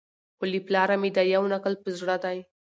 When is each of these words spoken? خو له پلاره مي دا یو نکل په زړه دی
خو 0.37 0.43
له 0.51 0.59
پلاره 0.67 0.95
مي 1.01 1.09
دا 1.15 1.23
یو 1.35 1.43
نکل 1.53 1.73
په 1.83 1.89
زړه 1.99 2.15
دی 2.23 2.37